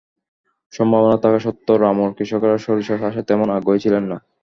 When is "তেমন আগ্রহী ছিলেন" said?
3.29-4.03